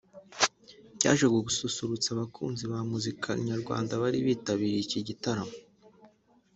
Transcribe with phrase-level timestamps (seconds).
[0.99, 5.53] cyaje gususurutsa abakunzi ba muzika nyarwanda bari bitabiriye iki gitarmo